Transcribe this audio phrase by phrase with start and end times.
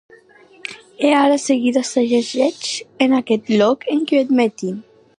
[1.07, 2.59] E ara seguida s’ajacèc
[3.03, 4.75] en aqueth lòc enquiath maitin.